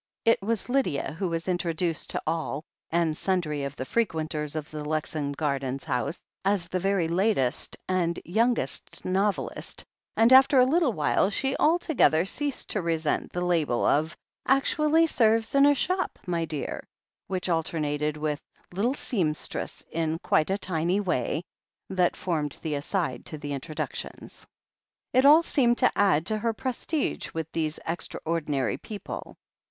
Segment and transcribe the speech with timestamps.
[0.25, 4.83] It was Lydia who was introduced to all and sundry of the frequenters of the
[4.83, 9.85] Lexham Gardens house as the very latest and yoimgest novelist,
[10.17, 14.17] tod after a little while she altogether ceased to resent the label of
[14.47, 16.87] "actually serves in a shop, my dear!'*
[17.27, 18.41] which alter nated with
[18.73, 21.43] "little seamstress, in quite a tiny way,"
[21.91, 24.47] that formed the aside to the introductions.
[25.13, 29.35] It all seemed to add to her prestige with these extraordinary people.